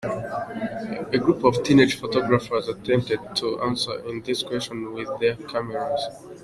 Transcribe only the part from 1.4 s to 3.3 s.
of teenage photographers attempted